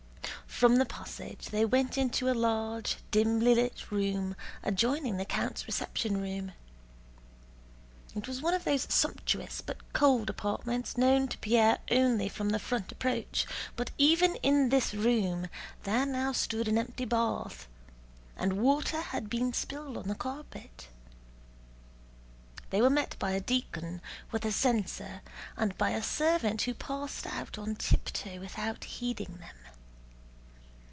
[0.61, 6.21] From the passage they went into a large, dimly lit room adjoining the count's reception
[6.21, 6.51] room.
[8.13, 12.59] It was one of those sumptuous but cold apartments known to Pierre only from the
[12.59, 15.47] front approach, but even in this room
[15.81, 17.67] there now stood an empty bath,
[18.37, 20.89] and water had been spilled on the carpet.
[22.69, 23.99] They were met by a deacon
[24.31, 25.21] with a censer
[25.57, 29.55] and by a servant who passed out on tiptoe without heeding them.